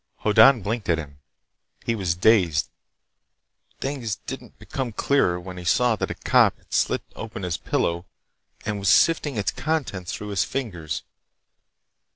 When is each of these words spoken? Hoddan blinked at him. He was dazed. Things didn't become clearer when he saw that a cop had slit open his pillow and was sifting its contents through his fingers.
Hoddan 0.23 0.63
blinked 0.63 0.89
at 0.89 0.97
him. 0.97 1.19
He 1.85 1.93
was 1.93 2.15
dazed. 2.15 2.71
Things 3.79 4.15
didn't 4.15 4.57
become 4.57 4.91
clearer 4.93 5.39
when 5.39 5.57
he 5.57 5.63
saw 5.63 5.95
that 5.95 6.09
a 6.09 6.15
cop 6.15 6.57
had 6.57 6.73
slit 6.73 7.03
open 7.15 7.43
his 7.43 7.57
pillow 7.57 8.07
and 8.65 8.79
was 8.79 8.89
sifting 8.89 9.37
its 9.37 9.51
contents 9.51 10.11
through 10.11 10.29
his 10.29 10.43
fingers. 10.43 11.03